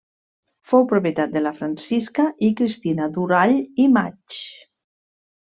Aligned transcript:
Fou 0.69 0.85
propietat 0.93 1.35
de 1.35 1.51
Francisca 1.59 2.25
i 2.47 2.49
Cristina 2.63 3.11
Durall 3.19 3.55
i 3.85 3.87
Maig. 4.01 4.41